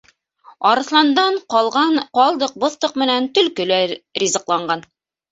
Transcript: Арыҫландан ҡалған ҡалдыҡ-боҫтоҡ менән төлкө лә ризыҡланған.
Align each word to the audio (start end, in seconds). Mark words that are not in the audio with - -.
Арыҫландан 0.67 1.35
ҡалған 1.55 1.99
ҡалдыҡ-боҫтоҡ 2.19 2.95
менән 3.01 3.27
төлкө 3.35 3.67
лә 3.73 3.77
ризыҡланған. 4.23 4.83